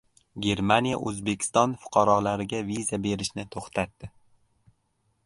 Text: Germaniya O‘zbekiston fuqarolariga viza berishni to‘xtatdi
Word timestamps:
Germaniya 0.43 1.01
O‘zbekiston 1.11 1.75
fuqarolariga 1.83 2.63
viza 2.71 3.01
berishni 3.05 3.47
to‘xtatdi 3.57 4.11